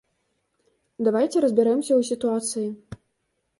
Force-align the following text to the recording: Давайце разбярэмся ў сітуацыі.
Давайце 1.09 1.37
разбярэмся 1.45 1.93
ў 1.95 2.01
сітуацыі. 2.11 2.69